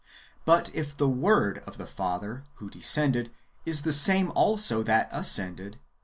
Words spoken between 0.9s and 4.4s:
the Word of the Father who descended is the same